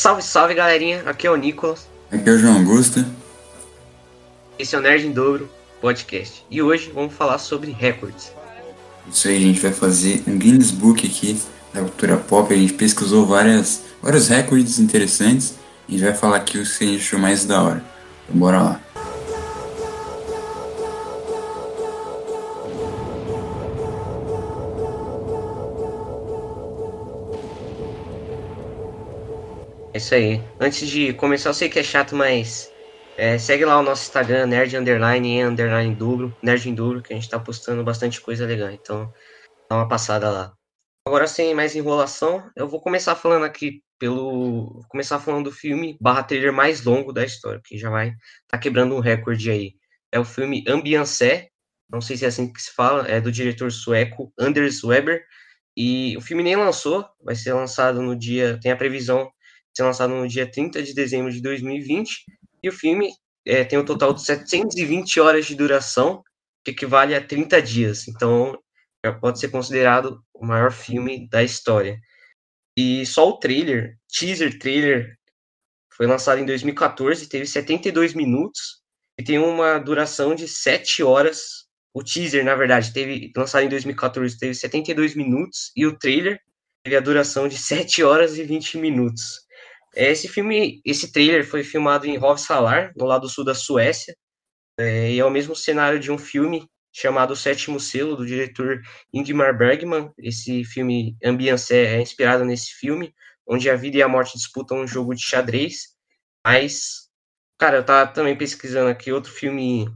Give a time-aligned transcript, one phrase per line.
[0.00, 1.86] Salve, salve galerinha, aqui é o Nicolas.
[2.10, 3.04] Aqui é o João Augusto.
[4.58, 5.46] Esse é o Nerd em Dobro
[5.78, 6.42] Podcast.
[6.50, 8.32] E hoje vamos falar sobre recordes.
[9.12, 11.38] Isso aí, a gente vai fazer um Guinness Book aqui
[11.74, 12.50] da cultura pop.
[12.50, 16.84] A gente pesquisou várias, vários recordes interessantes e a gente vai falar aqui os que
[16.84, 17.84] a gente achou mais da hora.
[18.24, 18.80] Então bora lá.
[30.00, 30.42] Isso aí.
[30.58, 32.72] Antes de começar, eu sei que é chato, mas
[33.16, 37.38] é, segue lá o nosso Instagram, nerd underline underline dublo, nerd que a gente tá
[37.38, 38.70] postando bastante coisa legal.
[38.70, 39.12] Então,
[39.68, 40.54] dá uma passada lá.
[41.06, 44.72] Agora, sem mais enrolação, eu vou começar falando aqui pelo.
[44.74, 48.14] Vou começar falando do filme barra trailer mais longo da história, que já vai
[48.48, 49.74] tá quebrando um recorde aí.
[50.12, 51.48] É o filme Ambiancé,
[51.90, 55.24] não sei se é assim que se fala, é do diretor sueco Anders Weber.
[55.76, 58.58] E o filme nem lançou, vai ser lançado no dia.
[58.60, 59.30] Tem a previsão
[59.80, 62.24] ser lançado no dia 30 de dezembro de 2020.
[62.62, 63.10] E o filme
[63.46, 66.22] é, tem um total de 720 horas de duração,
[66.62, 68.06] que equivale a 30 dias.
[68.06, 68.58] Então,
[69.04, 71.98] já pode ser considerado o maior filme da história.
[72.76, 75.16] E só o trailer, teaser trailer,
[75.92, 78.82] foi lançado em 2014, teve 72 minutos
[79.18, 81.66] e tem uma duração de 7 horas.
[81.92, 86.40] O teaser, na verdade, teve lançado em 2014, teve 72 minutos e o trailer
[86.84, 89.49] teve a duração de 7 horas e 20 minutos.
[89.94, 94.14] Esse filme, esse trailer foi filmado em Hovsalar, no lado sul da Suécia,
[94.78, 98.80] é, e é o mesmo cenário de um filme chamado Sétimo Selo, do diretor
[99.12, 100.12] Ingmar Bergman.
[100.18, 103.14] Esse filme, Ambiance, é inspirado nesse filme,
[103.46, 105.88] onde a vida e a morte disputam um jogo de xadrez.
[106.44, 107.08] Mas,
[107.58, 109.86] cara, eu tava também pesquisando aqui outro filme.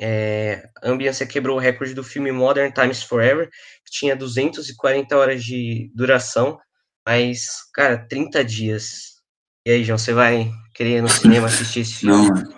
[0.00, 3.48] É, Ambiance quebrou o recorde do filme Modern Times Forever,
[3.84, 6.58] que tinha 240 horas de duração.
[7.10, 9.16] Mas, cara, 30 dias.
[9.66, 12.16] E aí, João, você vai querer ir no cinema assistir esse filme?
[12.16, 12.54] Não, mano.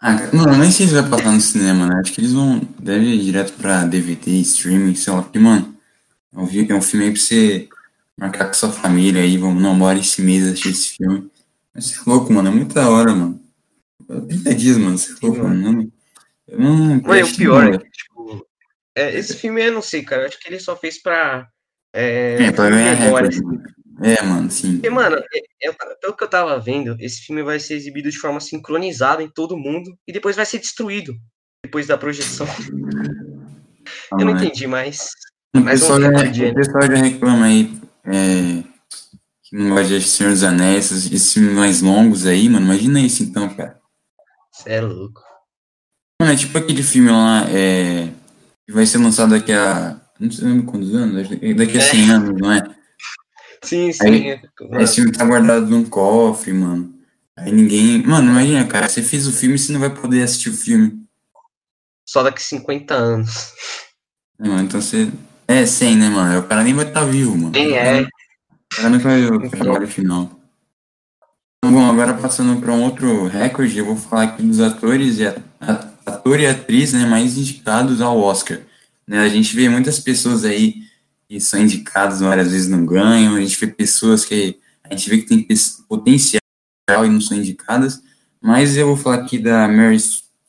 [0.00, 2.00] Ah, não, nem sei se vai passar no cinema, né?
[2.00, 2.60] Acho que eles vão.
[2.80, 5.22] Deve ir direto pra DVD, streaming, sei lá.
[5.22, 5.72] Porque, mano,
[6.34, 7.68] é um filme, é um filme aí pra você
[8.18, 9.38] marcar com sua família aí.
[9.38, 11.30] Vamos não bora esse mês assistir esse filme.
[11.72, 12.48] Mas você é louco, mano.
[12.48, 13.40] É muita hora, mano.
[14.26, 14.98] 30 dias, mano.
[14.98, 15.72] Você é louco, mano.
[15.72, 15.92] Não,
[16.48, 17.00] eu não.
[17.04, 18.46] Mas acho o pior não, é que, tipo,
[18.96, 20.22] é, esse filme eu não sei, cara.
[20.22, 21.48] Eu acho que ele só fez pra.
[21.92, 23.42] É, É, pra ganhar memória, recorde.
[23.42, 23.62] mano.
[24.02, 24.74] É, mano, sim.
[24.74, 28.18] Porque, mano, é- é- pelo que eu tava vendo, esse filme vai ser exibido de
[28.18, 31.12] forma sincronizada em todo mundo e depois vai ser destruído
[31.64, 32.46] depois da projeção.
[34.12, 34.44] Eu não Ah, é.
[34.44, 35.08] entendi, mas.
[35.54, 38.62] O Mais pessoal, já, o pessoal já reclama aí é,
[39.44, 42.66] que não gosta de Senhor dos Anéis, esses, esses filmes mais longos aí, mano.
[42.66, 43.78] Imagina isso então, cara.
[44.52, 45.20] Você é louco.
[46.22, 48.08] Mano, é tipo aquele filme lá, é,
[48.66, 50.00] que vai ser lançado daqui a.
[50.20, 51.80] Não sei lembro quantos anos, daqui a É.
[51.80, 52.62] 100 anos, não é?
[53.64, 54.28] Sim, sim.
[54.28, 54.42] é-
[54.80, 56.94] Esse filme tá guardado num cofre, mano.
[57.36, 58.02] Aí ninguém.
[58.06, 61.02] Mano, imagina, cara, você fez o filme e você não vai poder assistir o filme.
[62.06, 63.52] Só daqui 50 anos.
[64.38, 64.62] né, mano?
[64.64, 65.10] Então você.
[65.48, 66.30] É 100, né, mano?
[66.32, 67.50] Aí O cara nem vai estar vivo, mano.
[67.50, 68.02] Nem é.
[68.02, 70.30] O cara não vai ver o trabalho final.
[71.58, 75.26] Então, bom, agora passando para um outro recorde, eu vou falar aqui dos atores e
[75.26, 78.60] a, a- ator e atriz né, mais indicados ao Oscar.
[79.10, 80.84] Né, a gente vê muitas pessoas aí
[81.28, 85.18] que são indicadas várias vezes não ganham, a gente vê pessoas que a gente vê
[85.18, 85.48] que tem
[85.88, 86.40] potencial
[86.88, 88.00] e não são indicadas,
[88.40, 89.98] mas eu vou falar aqui da Mary,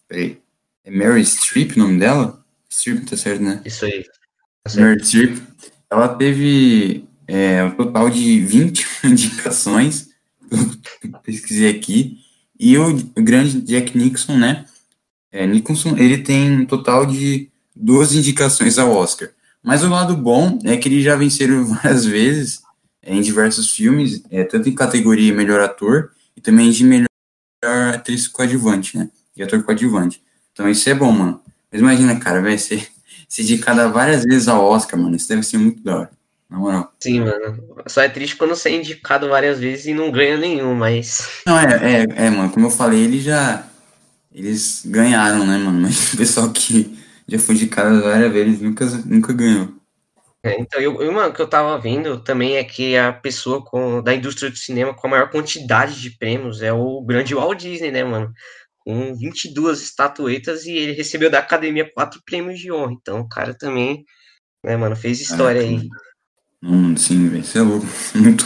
[0.07, 0.39] peraí,
[0.83, 2.45] é Mary Streep o nome dela?
[2.69, 3.63] Streep, tá certo, né?
[3.65, 4.03] Isso aí.
[4.03, 4.79] Tá.
[4.79, 5.39] Meryl Streep,
[5.89, 10.09] ela teve é, um total de 20 indicações,
[11.23, 12.19] pesquisei aqui,
[12.59, 14.65] e o, o grande Jack Nixon, né,
[15.31, 19.29] é, Nicholson, ele tem um total de 12 indicações ao Oscar.
[19.63, 22.61] Mas o lado bom é que ele já venceram várias vezes
[23.01, 27.07] é, em diversos filmes, é, tanto em categoria melhor ator e também de melhor
[27.93, 30.21] atriz coadjuvante, né, e ator coadjuvante.
[30.51, 31.41] Então isso é bom, mano.
[31.71, 32.87] Mas imagina, cara, vai ser
[33.27, 35.15] se indicada várias vezes ao Oscar, mano.
[35.15, 36.11] Isso deve ser muito da hora.
[36.49, 36.93] Na moral.
[36.99, 37.63] Sim, mano.
[37.87, 41.29] Só é triste quando você é indicado várias vezes e não ganha nenhum, mas.
[41.47, 42.51] Não, é, é, é, mano.
[42.51, 43.65] Como eu falei, eles já.
[44.33, 45.79] Eles ganharam, né, mano?
[45.79, 46.97] Mas o pessoal que
[47.31, 49.69] já foi indicado várias vezes nunca, nunca ganhou.
[50.43, 54.13] É, então, eu, o que eu tava vendo também é que a pessoa com, da
[54.13, 58.03] indústria do cinema com a maior quantidade de prêmios é o grande Walt Disney, né,
[58.03, 58.33] mano?
[58.79, 62.93] Com 22 estatuetas e ele recebeu da academia quatro prêmios de honra.
[62.93, 64.03] Então, o cara também,
[64.65, 65.87] né, mano, fez história aí.
[66.59, 67.43] Mano, sim, velho.
[67.43, 67.85] Você é louco.
[68.15, 68.45] Muito.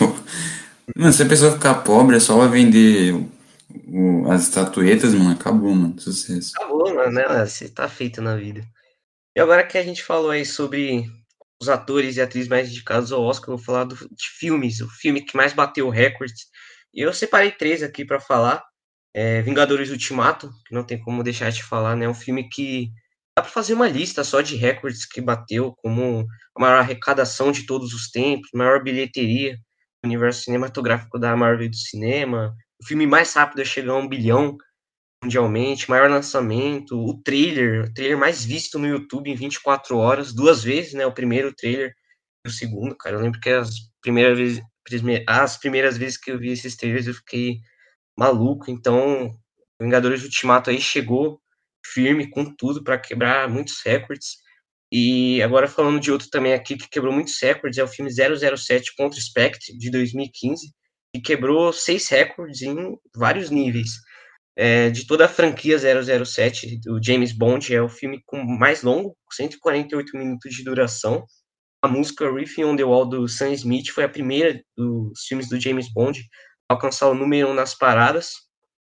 [0.95, 3.13] Mano, se a pessoa ficar pobre, é só ela vender
[3.87, 5.31] o- as estatuetas, mano.
[5.31, 5.99] Acabou, mano.
[5.99, 6.51] Sucesso.
[6.57, 7.45] Acabou, mano, né?
[7.45, 8.61] Você tá feito na vida.
[9.35, 11.05] E agora que a gente falou aí sobre
[11.61, 14.89] os atores e atrizes mais indicados ao Oscar, eu vou falar do, de filmes, o
[14.89, 16.45] filme que mais bateu recordes.
[16.93, 18.63] E eu separei três aqui para falar.
[19.13, 22.05] É, Vingadores Ultimato, que não tem como deixar de falar, né?
[22.05, 22.89] É um filme que
[23.37, 27.65] dá para fazer uma lista só de recordes que bateu, como a maior arrecadação de
[27.65, 29.55] todos os tempos, maior bilheteria
[30.01, 34.07] do universo cinematográfico da Marvel do cinema, o filme mais rápido a chegar a um
[34.07, 34.57] bilhão
[35.25, 40.63] mundialmente, maior lançamento, o trailer, o trailer mais visto no YouTube em 24 horas, duas
[40.63, 41.05] vezes, né?
[41.05, 41.93] O primeiro trailer
[42.45, 43.15] e o segundo, cara.
[43.15, 43.69] Eu lembro que as
[44.01, 44.63] primeiras vezes,
[45.27, 47.59] as primeiras vezes que eu vi esses trailers eu fiquei
[48.17, 48.69] maluco.
[48.69, 49.35] Então,
[49.81, 51.41] Vingadores Ultimato aí chegou
[51.85, 54.37] firme com tudo para quebrar muitos recordes.
[54.91, 58.95] E agora falando de outro também aqui que quebrou muitos recordes, é o filme 007
[58.95, 60.71] contra Spectre de 2015,
[61.13, 63.89] que quebrou seis recordes em vários níveis
[64.55, 69.15] é, de toda a franquia 007 do James Bond, é o filme com mais longo,
[69.31, 71.25] 148 minutos de duração.
[71.81, 75.59] A música Riffing on the Wall do Sam Smith foi a primeira dos filmes do
[75.59, 76.19] James Bond
[76.69, 78.33] a alcançar o número um nas paradas.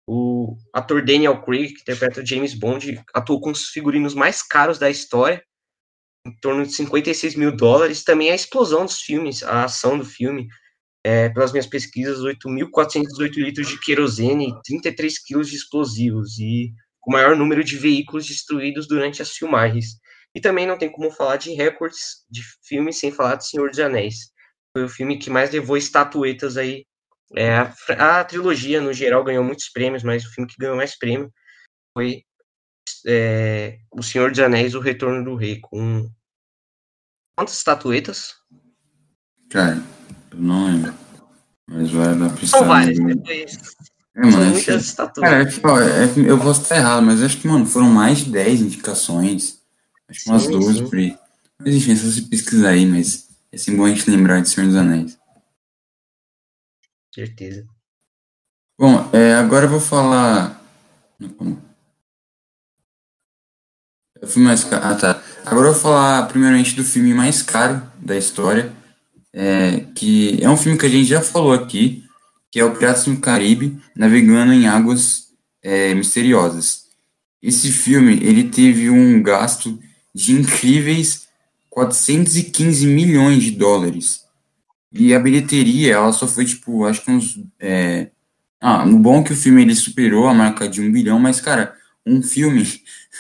[0.07, 4.79] O ator Daniel Craig, que interpreta o James Bond, atuou com os figurinos mais caros
[4.79, 5.43] da história,
[6.25, 8.05] em torno de 56 mil dólares.
[8.05, 10.47] Também a explosão dos filmes, a ação do filme,
[11.07, 16.73] é, pelas minhas pesquisas, 8.418 litros de querosene e 33 quilos de explosivos, e
[17.07, 20.01] o maior número de veículos destruídos durante as filmagens.
[20.35, 23.79] E também não tem como falar de recordes de filmes sem falar de Senhor dos
[23.79, 24.33] Anéis.
[24.75, 26.85] Foi o filme que mais levou estatuetas aí.
[27.33, 30.97] É, a, a, trilogia, no geral, ganhou muitos prêmios, mas o filme que ganhou mais
[30.97, 31.31] prêmio
[31.93, 32.23] foi
[33.05, 36.11] é, O Senhor dos Anéis, O Retorno do Rei, com
[37.33, 38.33] quantas estatuetas?
[39.49, 39.81] Cara,
[40.37, 40.93] eu não lembro.
[41.69, 43.57] Mas vai dar pra São várias, depois.
[44.15, 45.29] É, mano, São muitas estatuas.
[45.29, 48.61] Cara, tipo, é, eu posso estar errado, mas acho que, mano, foram mais de 10
[48.61, 49.59] indicações.
[50.09, 50.87] Acho que umas sim, 12 sim.
[50.87, 51.17] por aí.
[51.59, 54.49] Mas enfim, é só você pesquisar aí, mas é sempre bom a gente lembrar de
[54.49, 55.17] Senhor dos Anéis.
[57.13, 57.67] Certeza.
[58.79, 60.63] Bom, é, agora eu vou falar.
[64.21, 64.85] O filme mais caro.
[64.85, 65.21] Ah, tá.
[65.45, 68.71] Agora eu vou falar primeiramente do filme mais caro da história,
[69.39, 72.03] é, que é um filme que a gente já falou aqui,
[72.49, 75.27] que é o Piratas do Caribe, navegando em águas
[75.61, 76.85] é, misteriosas.
[77.39, 79.79] Esse filme ele teve um gasto
[80.13, 81.27] de incríveis
[81.69, 84.21] 415 milhões de dólares.
[84.91, 87.39] E a bilheteria, ela só foi, tipo, acho que uns...
[87.59, 88.09] É...
[88.59, 91.75] Ah, no bom que o filme ele superou a marca de um bilhão, mas, cara,
[92.03, 92.65] um filme...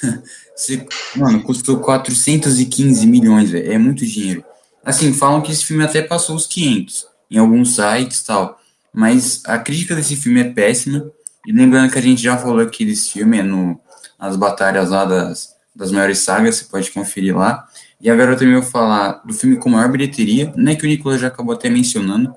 [1.15, 3.53] mano, custou 415 milhões.
[3.53, 4.43] É muito dinheiro.
[4.87, 8.57] Assim, falam que esse filme até passou os 500 em alguns sites tal.
[8.93, 11.11] Mas a crítica desse filme é péssima.
[11.45, 13.79] E lembrando que a gente já falou aqui desse filme, é no,
[14.17, 17.67] nas batalhas lá das, das maiores sagas, você pode conferir lá.
[17.99, 21.19] E agora eu também vou falar do filme com maior bilheteria, né, que o Nicolas
[21.19, 22.33] já acabou até mencionando,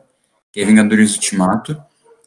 [0.53, 1.81] que é Vingadores Ultimato,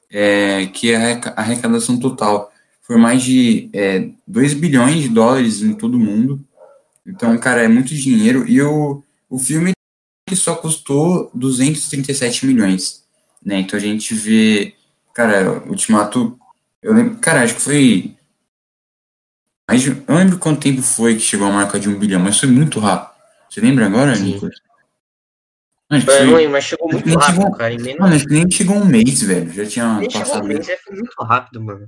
[0.09, 2.53] é, que é a arrecadação total
[2.83, 6.45] foi mais de é, 2 bilhões de dólares em todo o mundo.
[7.05, 8.45] Então, cara, é muito dinheiro.
[8.47, 9.71] E o, o filme
[10.25, 13.03] que só custou 237 milhões,
[13.43, 13.59] né?
[13.59, 14.73] Então a gente vê,
[15.13, 16.39] cara, Ultimato,
[16.81, 18.15] eu lembro, cara, acho que foi
[19.69, 22.39] mas eu não lembro quanto tempo foi que chegou a marca de um bilhão, mas
[22.39, 23.13] foi muito rápido.
[23.49, 24.33] Você lembra agora, Sim.
[24.33, 24.56] Nicolas?
[25.89, 27.75] Acho foi, não, mas chegou muito rápido, chegou, cara.
[27.75, 27.99] Menos...
[27.99, 29.53] Mano, acho que nem chegou um mês, velho.
[29.53, 30.27] Já tinha nem passado.
[30.27, 31.87] Chegou um mês, é, foi muito rápido, mano.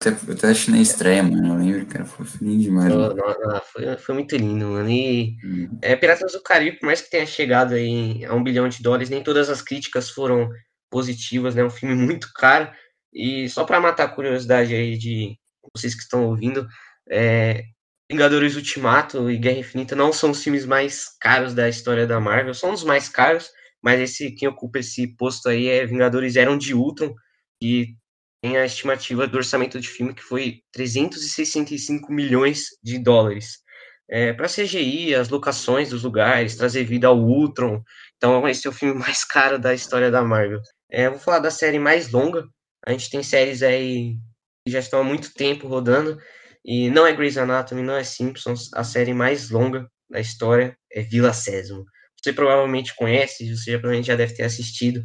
[0.00, 1.54] Até, eu até achei na estreia, mano.
[1.54, 2.04] Eu lembro, cara.
[2.04, 2.88] Foi lindo demais.
[2.88, 4.88] Não, não, foi, foi muito lindo, mano.
[4.88, 5.78] E uhum.
[5.82, 9.10] é, Piratas do Caribe, por mais que tenha chegado aí a um bilhão de dólares,
[9.10, 10.48] nem todas as críticas foram
[10.88, 11.64] positivas, né?
[11.64, 12.70] Um filme muito caro.
[13.12, 15.36] E só para matar a curiosidade aí de
[15.74, 16.66] vocês que estão ouvindo,
[17.10, 17.64] é,
[18.10, 22.54] Vingadores Ultimato e Guerra Infinita não são os filmes mais caros da história da Marvel,
[22.54, 23.50] são os mais caros,
[23.82, 27.14] mas esse quem ocupa esse posto aí é Vingadores Eram de Ultron,
[27.62, 27.94] e
[28.40, 33.58] tem a estimativa do orçamento de filme que foi 365 milhões de dólares.
[34.10, 37.82] É, para CGI, as locações dos lugares, trazer vida ao Ultron.
[38.16, 40.60] Então, esse é o filme mais caro da história da Marvel.
[40.90, 42.44] É, vou falar da série mais longa.
[42.86, 44.16] A gente tem séries aí
[44.64, 46.18] que já estão há muito tempo rodando.
[46.64, 48.70] E não é Grey's Anatomy, não é Simpsons.
[48.74, 51.84] A série mais longa da história é Vila Sésamo.
[52.22, 55.02] Você provavelmente conhece, você já, provavelmente já deve ter assistido.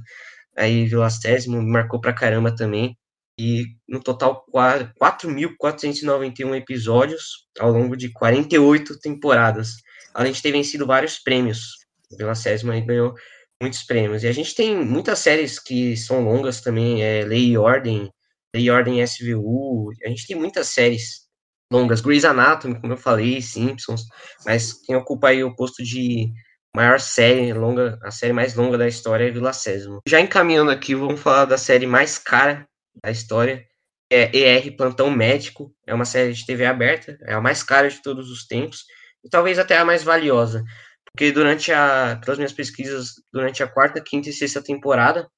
[0.58, 2.98] Aí Vila Sésamo marcou pra caramba também
[3.40, 9.76] e no total 4.491 episódios ao longo de 48 temporadas,
[10.14, 11.84] além de ter vencido vários prêmios.
[12.18, 13.14] Pela Sésima ganhou
[13.62, 14.24] muitos prêmios.
[14.24, 18.12] E a gente tem muitas séries que são longas também, é Lei e Ordem,
[18.56, 21.24] Lei e Ordem SVU, a gente tem muitas séries
[21.72, 24.04] longas, Grey's Anatomy, como eu falei, Simpsons,
[24.46, 26.32] mas quem ocupa aí o posto de
[26.76, 30.02] maior série longa, a série mais longa da história é Vila Sésamo.
[30.08, 32.68] Já encaminhando aqui, vamos falar da série mais cara
[33.02, 33.66] da história,
[34.10, 38.02] é ER Plantão Médico, é uma série de TV aberta, é a mais cara de
[38.02, 38.86] todos os tempos.
[39.24, 40.64] E talvez até a mais valiosa,
[41.06, 45.30] porque durante a, pelas minhas pesquisas, durante a quarta, quinta e sexta temporada,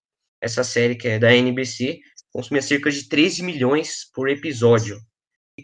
[0.41, 1.99] essa série que é da NBC
[2.31, 4.99] consumia cerca de 13 milhões por episódio,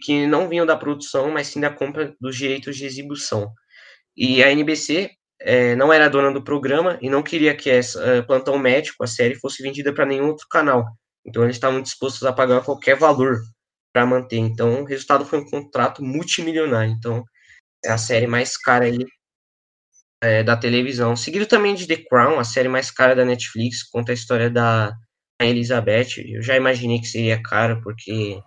[0.04, 3.52] que não vinham da produção, mas sim da compra dos direitos de exibição.
[4.16, 8.26] E a NBC é, não era dona do programa e não queria que essa uh,
[8.26, 10.86] Plantão Médico, a série, fosse vendida para nenhum outro canal.
[11.26, 13.40] Então eles estavam dispostos a pagar qualquer valor
[13.94, 14.38] para manter.
[14.38, 16.92] Então o resultado foi um contrato multimilionário.
[16.92, 17.24] Então
[17.84, 19.06] é a série mais cara aí
[20.24, 21.16] é, da televisão.
[21.16, 24.96] Seguido também de The Crown, a série mais cara da Netflix, conta a história da
[25.42, 26.20] Elizabeth.
[26.26, 28.40] Eu já imaginei que seria caro porque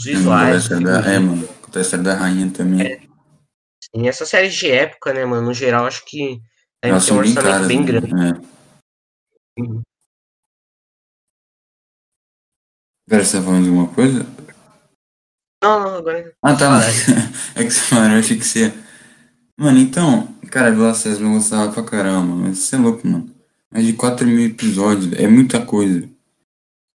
[0.00, 0.70] os visuais.
[0.70, 1.46] É, da, é mano.
[1.46, 2.86] Conta a história da rainha também.
[2.86, 3.00] É,
[3.94, 6.40] e essas séries de época, né, mano, no geral, acho que
[6.82, 8.10] deve ter um orçamento bem grande.
[8.10, 9.60] É.
[9.60, 9.82] Uhum.
[13.12, 14.26] Pera, você tá falando de alguma coisa?
[15.62, 16.32] Não, não, agora.
[16.40, 16.80] Ah, tá.
[17.54, 18.72] é que você falou, eu achei que você.
[19.54, 23.28] Mano, então, cara, Vila César eu gostava pra caramba, mas você é louco, mano.
[23.70, 26.08] Mais de 4 mil episódios, é muita coisa.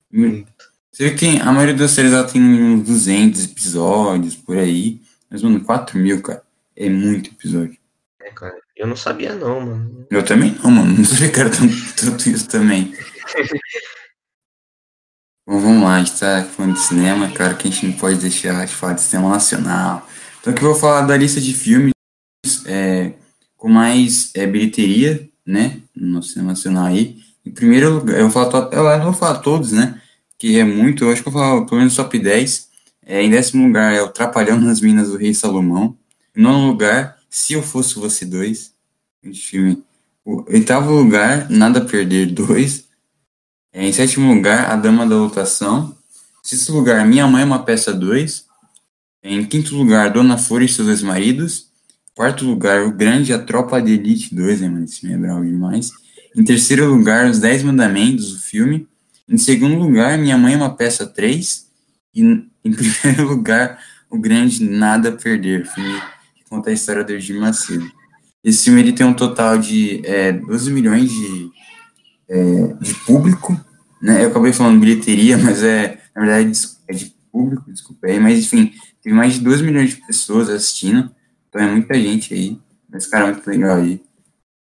[0.09, 0.49] Muito.
[0.89, 5.01] Você vê que tem, a maioria das séries ela tem uns 200 episódios por aí.
[5.29, 6.41] Mas, mano, 4 mil, cara.
[6.77, 7.77] É muito episódio.
[8.21, 8.55] É, cara.
[8.73, 10.07] Eu não sabia não, mano.
[10.09, 10.93] Eu também não, mano.
[10.95, 12.93] Não sabia que era tanto, tanto isso também.
[15.47, 18.17] Bom, vamos lá, a gente tá falando de cinema, cara, que a gente não pode
[18.17, 20.09] deixar de falar de cinema nacional.
[20.41, 21.93] Então aqui eu vou falar da lista de filmes
[22.65, 23.13] é,
[23.55, 27.19] com mais é, bilheteria, né, no cinema nacional aí.
[27.45, 30.01] Em primeiro lugar, eu vou falar, eu não vou falar todos, né,
[30.35, 32.67] que é muito, eu acho que eu vou falar pelo menos top 10.
[33.05, 35.95] É, em décimo lugar é o Trapalhão nas Minas do Rei Salomão.
[36.35, 38.73] Em nono lugar, Se Eu Fosse Você 2.
[39.31, 39.83] Filme.
[40.25, 42.84] Oitavo lugar, Nada Perder 2.
[43.75, 45.93] É, em sétimo lugar, A Dama da Lotação.
[46.41, 48.45] Em sexto lugar, Minha Mãe é uma Peça 2.
[49.21, 51.67] Em quinto lugar, Dona Flor e seus dois maridos.
[52.15, 54.85] Quarto lugar, O Grande A Tropa de Elite 2, né, mano?
[54.85, 55.91] Esse é bravo demais.
[56.33, 58.87] Em terceiro lugar, Os Dez Mandamentos, o filme.
[59.27, 61.65] Em segundo lugar, Minha Mãe é uma Peça 3.
[62.13, 63.77] E em primeiro lugar,
[64.09, 66.01] O Grande Nada Perder, filme
[66.49, 67.91] conta a história do Eugênio Macedo.
[68.41, 71.51] Esse filme ele tem um total de é, 12 milhões de,
[72.29, 73.53] é, de público,
[74.01, 74.23] né?
[74.23, 76.51] Eu acabei falando bilheteria, mas é, na verdade
[76.87, 81.13] é de público, desculpa aí, mas enfim, teve mais de 2 milhões de pessoas assistindo,
[81.49, 84.01] então é muita gente aí, mas cara, é muito legal aí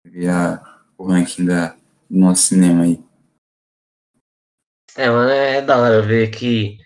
[0.05, 0.61] ver a,
[0.97, 1.75] o ranking da,
[2.09, 2.99] do nosso cinema aí.
[4.95, 6.77] É, mano, é da hora ver que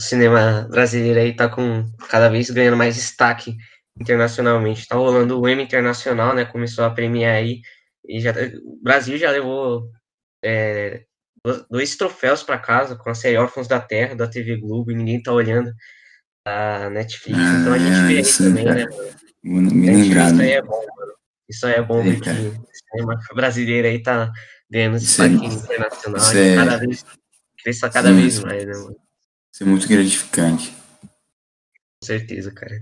[0.00, 3.56] o cinema brasileiro aí tá com cada vez ganhando mais destaque
[3.98, 4.80] internacionalmente.
[4.80, 6.44] Está rolando o Emmy Internacional, né?
[6.44, 7.62] Começou a premiar aí.
[8.06, 8.32] E já,
[8.64, 9.90] o Brasil já levou
[10.44, 11.04] é,
[11.70, 15.22] dois troféus para casa com a série Órfãos da Terra, da TV Globo, e ninguém
[15.22, 15.72] tá olhando
[16.46, 17.38] a Netflix.
[17.38, 18.86] Ah, então a gente vê aí também, né?
[19.42, 20.34] Me lembrado.
[20.34, 21.14] Isso aí é bom, mano.
[21.48, 24.32] Isso aí é bom ver que o cinema brasileiro aí tá
[24.70, 26.56] ganhando destaque internacional isso é...
[26.56, 27.04] cada vez
[27.62, 28.96] cresça cada Sim, vez mais, né, mano?
[29.52, 30.70] Isso é muito gratificante.
[30.70, 32.74] Com certeza, cara.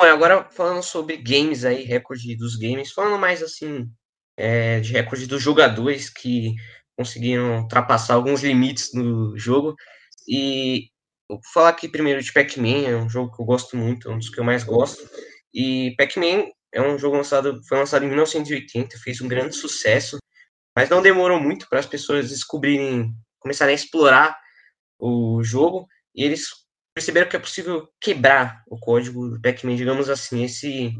[0.00, 3.90] Bom, agora falando sobre games aí, recorde dos games, falando mais assim
[4.40, 6.54] é, de recorde dos jogadores que
[6.96, 9.74] conseguiram ultrapassar alguns limites no jogo.
[10.28, 10.88] E
[11.28, 14.18] vou falar aqui primeiro de Pac-Man, é um jogo que eu gosto muito, é um
[14.18, 15.08] dos que eu mais gosto.
[15.52, 20.18] E Pac-Man é um jogo lançado, foi lançado em 1980, fez um grande sucesso,
[20.76, 24.38] mas não demorou muito para as pessoas descobrirem, começarem a explorar
[24.98, 26.48] o jogo, e eles
[26.94, 30.44] perceberam que é possível quebrar o código do Pac-Man, digamos assim.
[30.44, 30.92] Esse,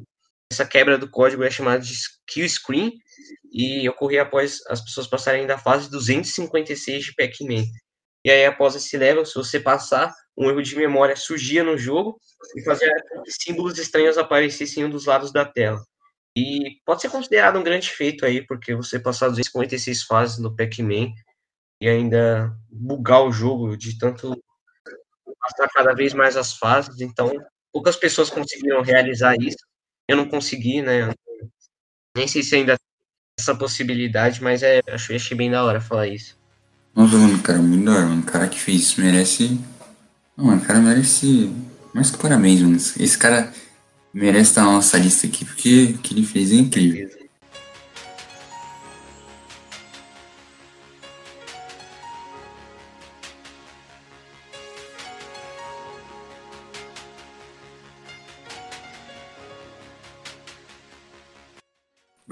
[0.51, 1.95] essa quebra do código é chamada de
[2.27, 2.93] kill screen
[3.53, 7.65] e ocorria após as pessoas passarem da fase 256 de Pac-Man.
[8.25, 12.19] E aí, após esse level, se você passar, um erro de memória surgia no jogo
[12.57, 12.91] e fazia
[13.27, 15.83] símbolos estranhos aparecessem em um dos lados da tela.
[16.37, 21.13] E pode ser considerado um grande feito aí, porque você passar 256 fases no Pac-Man
[21.81, 24.41] e ainda bugar o jogo de tanto
[25.41, 27.33] passar cada vez mais as fases, então
[27.73, 29.65] poucas pessoas conseguiram realizar isso.
[30.09, 31.13] Eu não consegui, né?
[32.17, 32.77] Nem sei se ainda
[33.41, 36.39] essa possibilidade, mas é, acho, achei bem da hora falar isso.
[36.95, 38.23] Nossa, mano, cara, muito da hora, mano.
[38.23, 39.59] O cara que fez isso merece.
[40.37, 41.51] Não, mano, o cara merece.
[41.95, 42.77] Mais que parabéns, mano.
[42.77, 43.53] Esse cara
[44.13, 47.20] merece estar na nossa lista aqui, porque o que ele fez é incrível.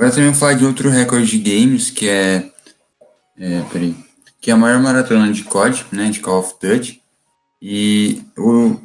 [0.08, 2.50] Agora também vou falar de outro recorde de games, que é.
[3.38, 3.94] é peraí.
[4.40, 6.08] Que é a maior maratona de COD, né?
[6.08, 7.02] De Call of Duty.
[7.60, 8.76] E o,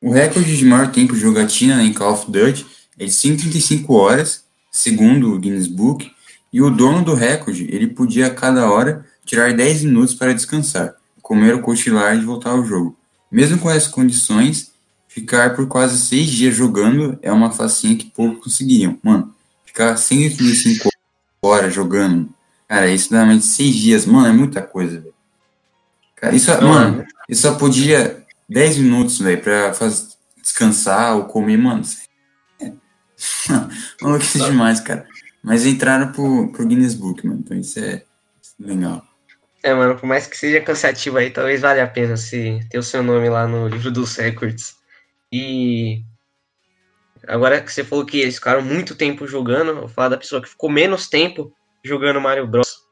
[0.00, 2.66] o recorde de maior tempo de jogatina em Call of Duty
[2.98, 6.10] é de 135 horas, segundo o Guinness Book.
[6.52, 10.96] E o dono do recorde, ele podia a cada hora tirar 10 minutos para descansar,
[11.22, 12.98] comer ou cochilar e voltar ao jogo.
[13.30, 14.72] Mesmo com essas condições,
[15.06, 18.98] ficar por quase 6 dias jogando é uma facinha que poucos conseguiriam.
[19.04, 19.33] Mano,
[19.74, 20.88] ficar 135
[21.42, 22.32] horas jogando,
[22.68, 25.14] cara, isso dá mais de 6 dias, mano, é muita coisa, velho.
[26.14, 27.06] Cara, isso, Não, mano, é.
[27.28, 30.06] isso só podia 10 minutos, velho, pra fazer,
[30.40, 31.82] descansar ou comer, mano.
[32.60, 34.04] É.
[34.04, 35.06] Maluquice demais, cara.
[35.42, 38.02] Mas entraram pro, pro Guinness Book, mano, então isso é
[38.60, 39.02] legal.
[39.62, 42.82] É, mano, por mais que seja cansativo aí, talvez valha a pena se ter o
[42.82, 44.74] seu nome lá no livro dos records.
[45.32, 46.02] E
[47.26, 50.48] agora que você falou que eles ficaram muito tempo jogando, vou falar da pessoa que
[50.48, 51.52] ficou menos tempo
[51.82, 52.82] jogando Mario Bros.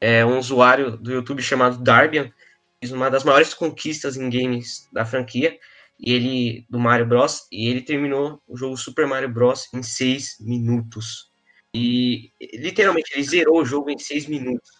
[0.00, 2.32] É um usuário do YouTube chamado Darbian,
[2.80, 5.58] fez uma das maiores conquistas em games da franquia,
[5.98, 7.46] e ele do Mario Bros.
[7.52, 9.68] E ele terminou o jogo Super Mario Bros.
[9.74, 11.30] em 6 minutos.
[11.74, 14.70] E literalmente ele zerou o jogo em 6 minutos.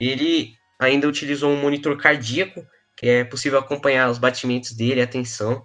[0.00, 5.62] Ele ainda utilizou um monitor cardíaco, que é possível acompanhar os batimentos dele, a tensão,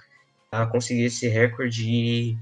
[0.51, 1.89] a conseguir esse recorde.
[1.89, 2.37] E,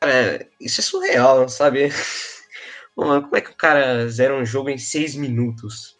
[0.00, 1.88] cara, isso é surreal, sabe?
[2.96, 5.98] Mano, como é que o cara zera um jogo em seis minutos?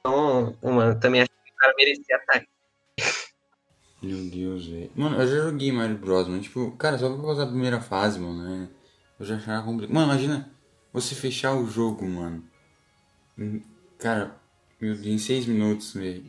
[0.00, 2.48] Então, mano, também acho que o cara merecia ataque.
[4.02, 4.90] Meu Deus, velho.
[4.94, 8.18] Mano, eu já joguei Mario Bros, mas tipo, cara, só pra passar a primeira fase,
[8.18, 8.68] mano, né?
[9.18, 9.94] Eu já achava complicado.
[9.94, 10.50] Mano, imagina
[10.92, 12.44] você fechar o jogo, mano.
[13.98, 14.36] Cara,
[14.78, 16.28] meu Deus, em seis minutos mesmo.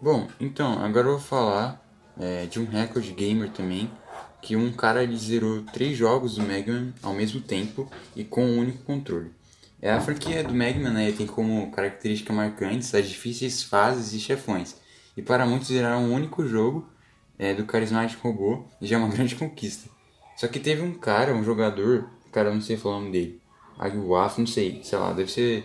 [0.00, 1.81] Bom, então, agora eu vou falar
[2.18, 3.90] é, de um recorde gamer também.
[4.40, 8.44] Que um cara ele zerou três jogos do Mega Man ao mesmo tempo e com
[8.44, 9.30] um único controle.
[9.80, 14.20] É a franquia do Mega Man, né, tem como característica marcante as difíceis fases e
[14.20, 14.76] chefões.
[15.16, 16.88] E para muitos zerar um único jogo
[17.38, 19.88] é, do carismático robô já é uma grande conquista.
[20.36, 23.40] Só que teve um cara, um jogador, cara, não sei falar o nome dele,
[23.78, 25.64] Aguaf, não sei, sei lá, deve ser.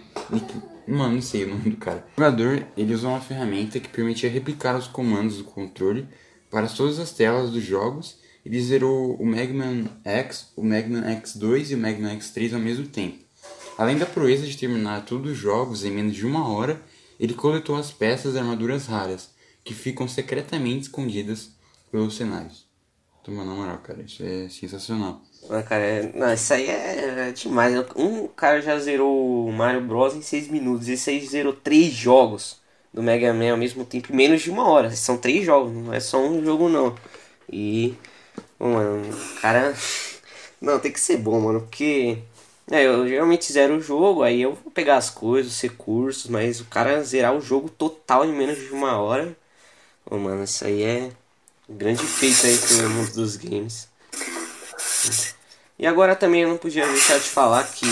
[0.87, 2.05] Mano, não sei o nome do cara.
[2.17, 6.07] O jogador, ele usou uma ferramenta que permitia replicar os comandos do controle
[6.57, 8.17] para todas as telas dos jogos.
[8.43, 12.55] Ele zerou o Mega Man X, o Mega Man X2 e o Mega Man X3
[12.55, 13.19] ao mesmo tempo.
[13.77, 16.81] Além da proeza de terminar todos os jogos em menos de uma hora,
[17.19, 19.29] ele coletou as peças de armaduras raras,
[19.63, 21.51] que ficam secretamente escondidas
[21.91, 22.65] pelos cenários.
[23.23, 25.21] Toma na moral, cara, isso é sensacional.
[25.51, 26.11] Ah, cara, é...
[26.11, 27.75] não, isso aí é, é demais.
[27.95, 30.87] Um cara já zerou Mario Bros em 6 minutos.
[30.87, 32.57] Esse aí zerou 3 jogos
[32.93, 34.91] do Mega Man ao mesmo tempo em menos de uma hora.
[34.95, 36.95] São 3 jogos, não é só um jogo não.
[37.51, 37.95] E.
[38.59, 39.03] Mano,
[39.41, 39.75] cara.
[40.59, 42.17] Não, tem que ser bom, mano, porque.
[42.71, 46.59] É, eu geralmente zero o jogo, aí eu vou pegar as coisas, os recursos, mas
[46.59, 49.37] o cara zerar o jogo total em menos de uma hora.
[50.09, 51.11] Oh, mano, isso aí é
[51.69, 53.87] um grande feito aí pro mundo dos games.
[55.79, 57.85] E agora também eu não podia deixar de falar que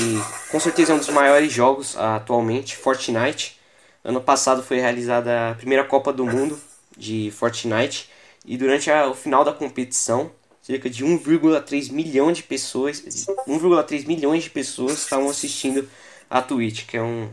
[0.50, 3.60] com certeza é um dos maiores jogos atualmente, Fortnite.
[4.06, 6.62] Ano passado foi realizada a primeira Copa do Mundo
[6.96, 8.08] de Fortnite
[8.46, 14.44] e durante a, o final da competição, cerca de 1,3 milhão de pessoas, 1,3 milhões
[14.44, 15.90] de pessoas estavam assistindo
[16.30, 17.32] a Twitch, que é um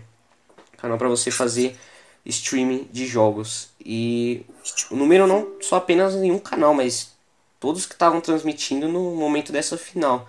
[0.78, 1.76] canal para você fazer
[2.24, 3.68] streaming de jogos.
[3.84, 4.46] E
[4.90, 7.12] o número não só apenas em um canal, mas
[7.60, 10.26] todos que estavam transmitindo no momento dessa final.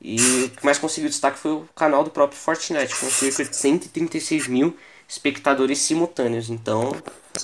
[0.00, 3.54] E o que mais conseguiu destaque foi o canal do próprio Fortnite, com cerca de
[3.54, 4.76] 136 mil
[5.08, 6.50] espectadores simultâneos.
[6.50, 6.92] Então,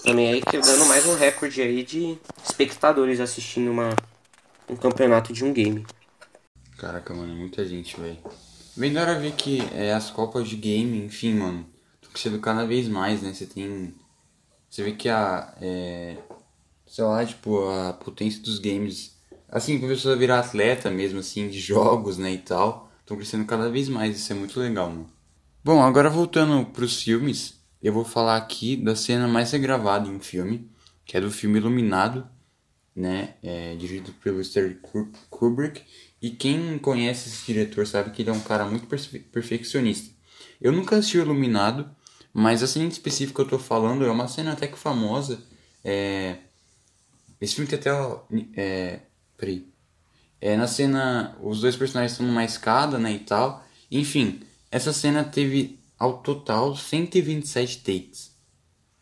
[0.03, 3.95] também aí quebrando mais um recorde aí de espectadores assistindo uma,
[4.69, 5.87] um campeonato de um game.
[6.79, 8.19] Caraca, mano, muita gente, velho.
[8.77, 12.65] Bem da hora ver que é, as copas de game, enfim, mano, estão crescendo cada
[12.65, 13.33] vez mais, né?
[13.33, 13.95] Você tem.
[14.69, 15.55] Você vê que a.
[15.61, 16.17] É,
[16.87, 19.21] sei lá, tipo, a potência dos games
[19.51, 22.91] assim, começou a virar atleta mesmo, assim, de jogos, né, e tal.
[23.01, 25.11] Estão crescendo cada vez mais, isso é muito legal, mano.
[25.63, 30.71] Bom, agora voltando pros filmes, eu vou falar aqui da cena mais regravada em filme,
[31.05, 32.27] que é do filme Iluminado,
[32.97, 34.79] né, é, dirigido pelo Stanley
[35.29, 35.83] Kubrick.
[36.23, 40.11] E quem conhece esse diretor sabe que ele é um cara muito perfe perfeccionista.
[40.59, 41.95] Eu nunca assisti o Iluminado,
[42.33, 45.43] mas a cena específica que eu tô falando é uma cena até que famosa.
[45.85, 46.39] É...
[47.39, 47.91] Esse filme tem até
[48.57, 49.01] é,
[49.37, 49.69] Peraí.
[50.41, 53.63] É, na cena, os dois personagens estão numa escada, né, e tal.
[53.91, 58.31] Enfim, essa cena teve ao total 127 takes.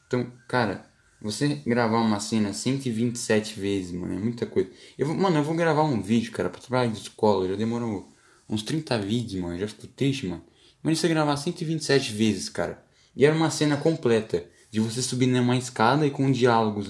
[0.06, 0.86] Então, cara,
[1.20, 4.70] você gravar uma cena 127 vezes, mano, é muita coisa.
[4.96, 8.08] Eu vou, mano, eu vou gravar um vídeo, cara, pra trabalhar de escola, já demorou
[8.48, 9.58] uns 30 vídeos, mano.
[9.58, 10.42] Já ficou triste, mano.
[10.82, 12.82] Mas você gravar 127 vezes, cara.
[13.14, 14.44] E era uma cena completa.
[14.70, 16.88] De você subir numa escada e com diálogos.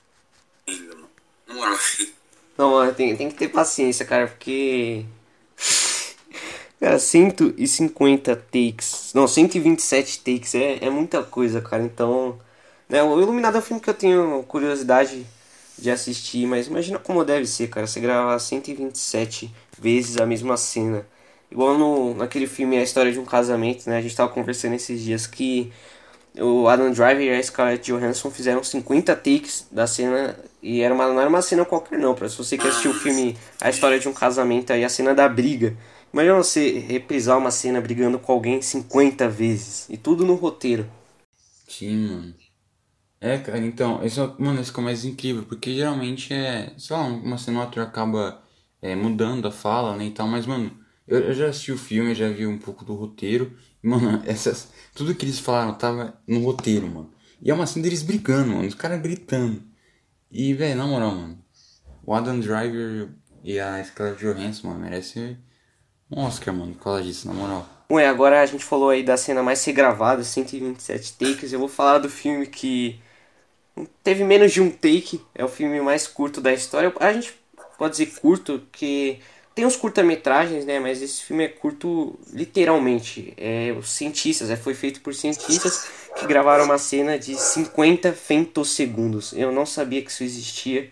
[2.57, 5.05] Não, tem, tem que ter paciência, cara, porque.
[6.81, 9.13] Cara, 150 takes.
[9.15, 11.83] Não, 127 takes é, é muita coisa, cara.
[11.83, 12.39] Então.
[12.89, 15.27] Né, o Iluminado é um filme que eu tenho curiosidade
[15.79, 17.87] de assistir, mas imagina como deve ser, cara.
[17.87, 21.07] Você gravar 127 vezes a mesma cena.
[21.51, 23.99] Igual no, naquele filme A História de um Casamento, né?
[23.99, 25.73] A gente tava conversando esses dias que
[26.37, 31.09] o Adam Driver e a Scarlett Johansson fizeram 50 takes da cena e era uma,
[31.09, 33.99] não era uma cena qualquer não, pra se você quer assistir o filme A História
[33.99, 35.77] de um Casamento aí, a cena da briga.
[36.13, 40.89] Imagina você reprisar uma cena brigando com alguém 50 vezes e tudo no roteiro.
[41.69, 42.35] Sim, mano.
[43.21, 47.37] É, cara, então, isso, mano, isso é mais incrível, porque geralmente é, sei lá, uma
[47.37, 48.43] cena ou outra acaba
[48.81, 50.71] é, mudando a fala, né, e tal, mas, mano,
[51.07, 53.57] eu, eu, já assisti o filme, já vi um pouco do roteiro.
[53.83, 57.13] E, mano, essas, tudo que eles falaram tava no roteiro, mano.
[57.41, 58.69] E é uma cena deles brigando, mano.
[58.69, 59.63] Os caras gritando.
[60.31, 61.39] E, velho, na moral, mano.
[62.05, 63.11] O Adam Driver
[63.43, 65.39] e a Scarlett Johansson, mano, merece
[66.11, 67.67] Oscar, mano, por causa disso, na moral.
[67.91, 71.53] Ué, agora a gente falou aí da cena mais regravada, 127 takes.
[71.53, 73.01] Eu vou falar do filme que
[74.03, 75.21] teve menos de um take.
[75.35, 76.93] É o filme mais curto da história.
[77.01, 77.35] A gente
[77.79, 79.21] pode dizer curto, que
[79.55, 80.79] tem uns curta-metragens, né?
[80.79, 83.33] Mas esse filme é curto literalmente.
[83.37, 89.33] É, os cientistas, é, foi feito por cientistas que gravaram uma cena de 50 femtosegundos.
[89.33, 90.91] Eu não sabia que isso existia.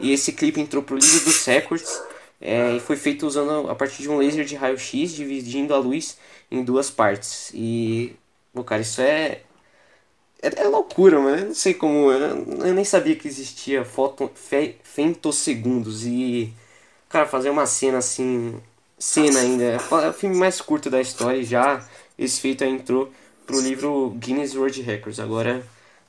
[0.00, 2.00] E esse clipe entrou pro livro dos records.
[2.40, 6.18] É, e foi feito usando a partir de um laser de raio-x, dividindo a luz
[6.50, 7.50] em duas partes.
[7.54, 8.16] E,
[8.52, 9.42] pô, cara, isso é.
[10.42, 11.36] É, é loucura, mano.
[11.36, 12.12] Eu não sei como.
[12.12, 12.20] Eu,
[12.66, 16.06] eu nem sabia que existia foto, fe, femtosegundos.
[16.06, 16.52] E
[17.08, 18.60] Cara, fazer uma cena assim.
[18.98, 19.64] Cena ainda.
[19.64, 21.86] É o filme mais curto da história e já
[22.18, 23.10] esse feito entrou
[23.46, 25.18] pro livro Guinness World Records.
[25.20, 25.64] Agora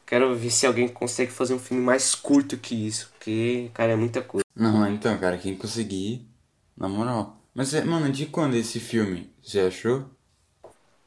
[0.09, 3.11] quero ver se alguém consegue fazer um filme mais curto que isso.
[3.11, 4.43] Porque, cara, é muita coisa.
[4.55, 6.27] Não, então, cara, quem conseguir,
[6.75, 7.37] na moral.
[7.53, 9.31] Mas, é, mano, de quando esse filme?
[9.43, 10.09] Você achou?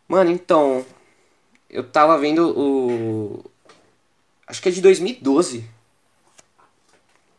[0.07, 0.87] Mano, então.
[1.69, 3.45] Eu tava vendo o.
[4.47, 5.69] Acho que é de 2012.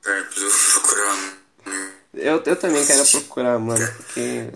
[0.06, 1.34] É, preciso procurar
[2.13, 4.52] eu, eu também quero procurar, mano, porque.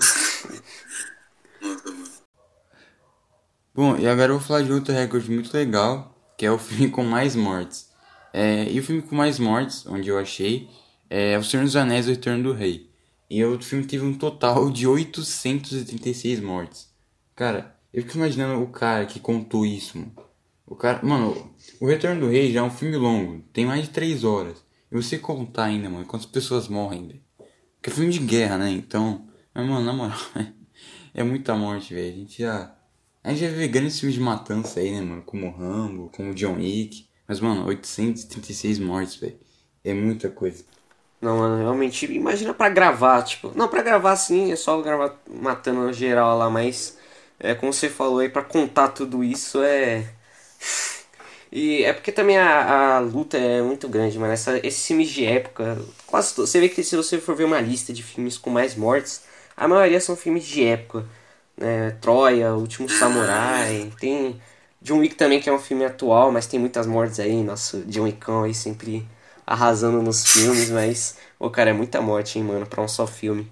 [3.74, 6.90] Bom, e agora eu vou falar de outro recorde muito legal, que é o filme
[6.90, 7.90] com mais mortes.
[8.32, 10.70] É, e o filme com mais mortes, onde eu achei,
[11.10, 12.90] é O Senhor dos Anéis O Retorno do Rei.
[13.30, 16.90] E o filme teve um total de 836 mortes.
[17.36, 20.14] Cara, eu fico imaginando o cara que contou isso, mano.
[20.66, 23.90] O cara, mano, O Retorno do Rei já é um filme longo, tem mais de
[23.90, 24.64] 3 horas.
[24.92, 27.22] E você contar ainda, mano, quantas pessoas morrem, velho.
[27.82, 28.70] Que é filme de guerra, né?
[28.70, 29.28] Então.
[29.54, 30.18] Mas, mano, na moral,
[31.14, 32.14] é muita morte, velho.
[32.14, 32.77] A gente já.
[33.28, 35.22] A gente já vê grandes filmes de matança aí, né, mano?
[35.22, 37.10] Como Rambo, como John Wick.
[37.28, 39.38] Mas, mano, 836 mortes, velho.
[39.84, 40.64] É muita coisa.
[41.22, 43.52] Não, mano, realmente, imagina pra gravar, tipo.
[43.54, 46.98] Não, pra gravar sim, é só gravar matando geral lá, mas.
[47.38, 50.08] É como você falou aí, pra contar tudo isso é.
[51.52, 54.34] E é porque também a, a luta é muito grande, mano.
[54.34, 56.34] Esses filmes de época, quase.
[56.36, 59.24] Você vê que se você for ver uma lista de filmes com mais mortes,
[59.56, 61.06] a maioria são filmes de época.
[61.58, 61.92] Né?
[62.00, 64.40] Troia, Último Samurai, tem
[64.82, 67.44] John Wick também, que é um filme atual, mas tem muitas mortes aí.
[67.44, 69.08] Nosso John Wickão aí sempre
[69.46, 73.50] arrasando nos filmes, mas, o cara, é muita morte, hein, mano, pra um só filme.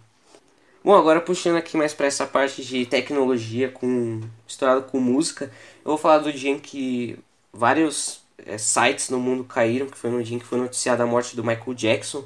[0.83, 5.51] Bom, agora puxando aqui mais para essa parte de tecnologia com misturado com música,
[5.83, 7.17] eu vou falar do dia em que
[7.51, 11.07] vários é, sites no mundo caíram, que foi no dia em que foi noticiada a
[11.07, 12.23] morte do Michael Jackson.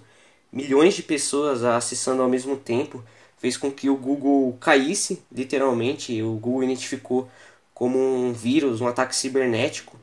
[0.52, 3.02] Milhões de pessoas acessando ao mesmo tempo
[3.40, 6.22] fez com que o Google caísse, literalmente.
[6.22, 7.30] O Google identificou
[7.74, 9.98] como um vírus, um ataque cibernético.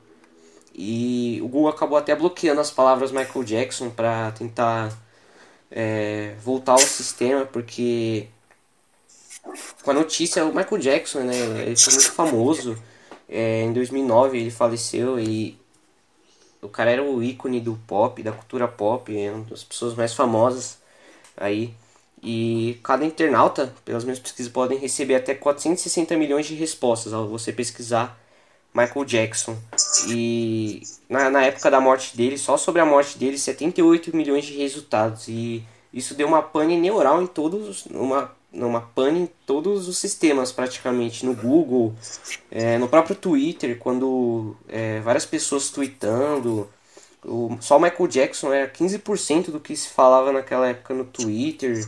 [0.75, 4.93] E o Google acabou até bloqueando as palavras Michael Jackson para tentar
[5.71, 8.29] é, voltar ao sistema, porque
[9.83, 12.77] com a notícia, o Michael Jackson, né, ele foi muito famoso
[13.29, 15.59] é, em 2009 ele faleceu e
[16.63, 20.15] o cara era o ícone do pop, da cultura pop, é uma das pessoas mais
[20.15, 20.79] famosas
[21.37, 21.75] aí.
[22.29, 27.53] E cada internauta, pelas minhas pesquisas, podem receber até 460 milhões de respostas ao você
[27.53, 28.19] pesquisar
[28.75, 29.57] Michael Jackson.
[30.09, 34.55] E na, na época da morte dele, só sobre a morte dele, 78 milhões de
[34.57, 35.29] resultados.
[35.29, 40.51] E isso deu uma pane neural em todos, uma numa pane em todos os sistemas
[40.51, 41.95] praticamente, no Google,
[42.51, 46.69] é, no próprio Twitter, quando é, várias pessoas tweetando,
[47.25, 51.87] o, só o Michael Jackson era 15% do que se falava naquela época no Twitter,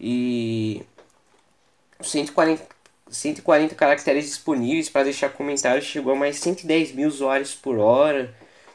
[0.00, 0.82] e
[2.00, 2.66] 140,
[3.08, 8.34] 140 caracteres disponíveis para deixar comentários chegou a mais 110 mil usuários por hora.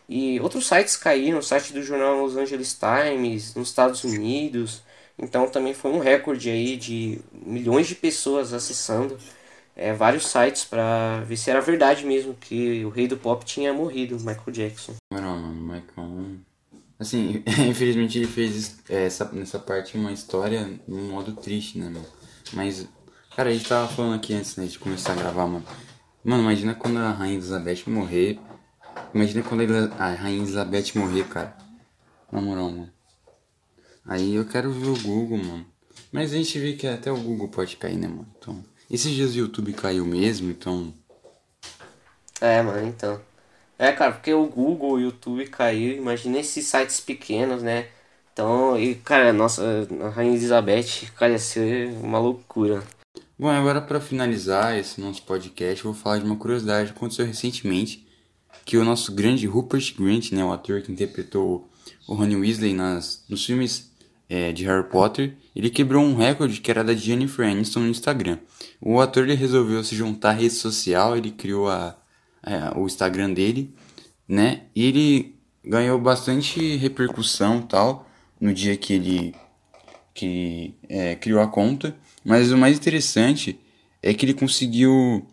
[0.09, 4.83] E outros sites caíram, o site do jornal Los Angeles Times, nos Estados Unidos.
[5.17, 9.17] Então também foi um recorde aí de milhões de pessoas acessando
[9.75, 13.73] é, vários sites para ver se era verdade mesmo que o rei do pop tinha
[13.73, 14.95] morrido, Michael Jackson.
[15.13, 16.39] Não, Michael.
[17.01, 22.05] Assim, infelizmente ele fez é, essa, nessa parte uma história num modo triste, né, mano?
[22.53, 22.87] Mas,
[23.35, 25.65] cara, a gente tava falando aqui antes né, de começar a gravar, mano.
[26.23, 28.39] Mano, imagina quando a Rainha Elizabeth morrer.
[29.15, 29.63] Imagina quando
[29.97, 31.57] a Rainha Elizabeth morrer, cara.
[32.31, 32.93] Na moral, mano.
[34.05, 35.65] Aí eu quero ver o Google, mano.
[36.11, 38.27] Mas a gente vê que até o Google pode cair, né, mano?
[38.37, 38.63] Então.
[38.91, 40.93] Esses dias o YouTube caiu mesmo, então.
[42.39, 43.19] É, mano, então.
[43.81, 47.87] É, cara, porque o Google, o YouTube caiu, imagina esses sites pequenos, né?
[48.31, 52.83] Então, e, cara, nossa, a Rainha Elizabeth, cara, ia ser uma loucura.
[53.39, 57.25] Bom, agora para finalizar esse nosso podcast, eu vou falar de uma curiosidade que aconteceu
[57.25, 58.07] recentemente,
[58.65, 61.67] que o nosso grande Rupert Grint, né, o ator que interpretou
[62.07, 63.91] o Rony Weasley nas, nos filmes
[64.29, 68.37] é, de Harry Potter, ele quebrou um recorde que era da Jennifer Aniston no Instagram.
[68.79, 71.97] O ator ele resolveu se juntar à rede social, ele criou a,
[72.43, 73.73] é, o Instagram dele,
[74.27, 74.63] né?
[74.75, 78.07] E ele ganhou bastante repercussão tal
[78.39, 79.35] no dia que ele
[80.13, 81.95] que é, criou a conta.
[82.23, 83.59] Mas o mais interessante
[84.01, 85.25] é que ele conseguiu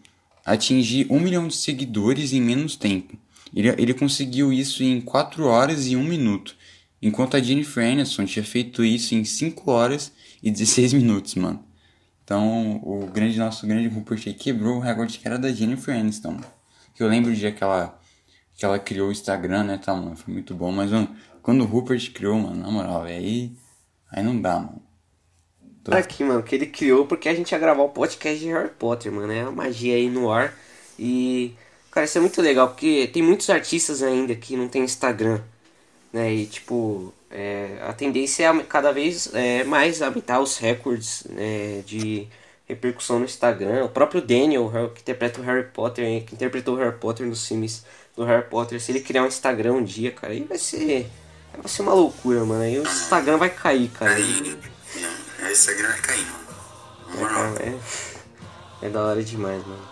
[0.45, 3.17] atingir um milhão de seguidores em menos tempo.
[3.55, 6.57] Ele, ele conseguiu isso em 4 horas e 1 minuto.
[7.01, 11.63] Enquanto a Jennifer Aniston tinha feito isso em 5 horas e 16 minutos, mano.
[12.25, 16.39] Então, o grande nosso grande Rupert quebrou o recorde que era da Jennifer Aniston.
[16.99, 17.97] Que eu lembro do dia que ela,
[18.57, 20.17] que ela criou o Instagram, né, tá, mano?
[20.17, 20.73] Foi muito bom.
[20.73, 23.53] Mas, mano, quando o Rupert criou, mano, na moral, aí,
[24.11, 24.83] aí não dá, mano.
[25.85, 25.95] Tô...
[25.95, 29.13] Aqui, mano, que ele criou porque a gente ia gravar o podcast de Harry Potter,
[29.13, 29.33] mano.
[29.33, 30.53] É a magia aí no ar.
[30.99, 31.55] E,
[31.89, 35.41] cara, isso é muito legal porque tem muitos artistas ainda que não tem Instagram,
[36.13, 36.35] né?
[36.35, 42.27] E, tipo, é, a tendência é cada vez é, mais aumentar os recordes né, de
[42.69, 43.85] repercussão no Instagram.
[43.85, 47.85] O próprio Daniel, que interpreta o Harry Potter, que interpretou o Harry Potter nos filmes
[48.15, 51.11] do Harry Potter, se ele criar um Instagram um dia, cara, aí vai ser.
[51.57, 52.63] Vai ser uma loucura, mano.
[52.63, 54.13] Aí o Instagram vai cair, cara.
[54.13, 54.59] Aí,
[55.41, 57.59] não, o Instagram vai cair, mano.
[57.59, 59.89] É, é, é da hora demais, mano.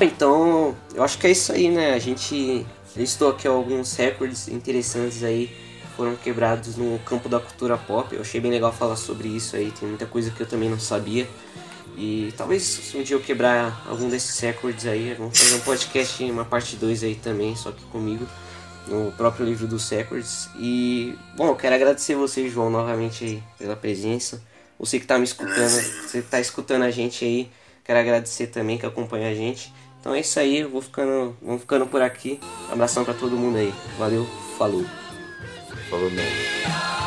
[0.00, 1.92] Então, eu acho que é isso aí, né?
[1.94, 2.64] A gente
[2.96, 5.50] listou aqui alguns recordes interessantes aí
[5.96, 8.14] foram quebrados no campo da cultura pop.
[8.14, 10.78] Eu achei bem legal falar sobre isso aí, tem muita coisa que eu também não
[10.78, 11.28] sabia.
[11.96, 16.22] E talvez se um dia eu quebrar algum desses recordes aí, vamos fazer um podcast,
[16.30, 18.24] uma parte 2 aí também, só que comigo,
[18.86, 20.48] no próprio livro dos records.
[20.56, 24.40] E, bom, eu quero agradecer você, João, novamente aí pela presença.
[24.78, 27.50] Você que tá me escutando, você que tá escutando a gente aí,
[27.84, 29.72] quero agradecer também que acompanha a gente.
[30.08, 32.40] Então é isso aí, vou ficando, vamos ficando por aqui.
[32.72, 33.74] Abração para todo mundo aí.
[33.98, 34.82] Valeu, falou.
[35.90, 36.97] Falou mesmo.